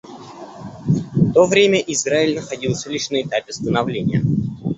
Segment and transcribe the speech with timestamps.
[1.13, 4.23] В то время Израиль находился лишь на этапе становления.